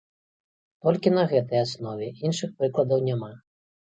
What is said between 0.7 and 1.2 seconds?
Толькі